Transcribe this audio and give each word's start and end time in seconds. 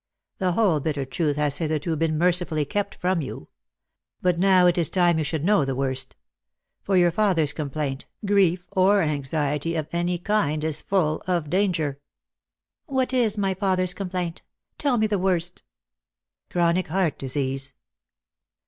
The 0.39 0.53
whole 0.53 0.79
bitter 0.79 1.05
truth 1.05 1.35
has 1.35 1.59
hitherto 1.59 1.95
been 1.95 2.17
mercifully 2.17 2.65
kept 2.65 2.95
from 2.95 3.21
you. 3.21 3.49
But 4.19 4.39
now 4.39 4.65
it 4.65 4.75
is 4.79 4.89
time 4.89 5.19
you 5.19 5.23
should 5.23 5.45
know 5.45 5.63
the 5.63 5.75
worst. 5.75 6.15
For 6.81 6.97
your 6.97 7.11
father's 7.11 7.53
complaint, 7.53 8.07
grief 8.25 8.65
or 8.71 9.03
anxiety 9.03 9.75
of 9.75 9.87
any 9.91 10.17
kind 10.17 10.63
is 10.63 10.81
full 10.81 11.21
o 11.27 11.35
f 11.37 11.47
danger."" 11.47 11.99
What 12.87 13.13
is 13.13 13.37
my 13.37 13.53
father's 13.53 13.93
complaint? 13.93 14.41
Tell 14.79 14.97
me 14.97 15.05
the 15.05 15.19
worst."" 15.19 15.61
Chronic 16.49 16.87
heart 16.87 17.19
disease." 17.19 17.75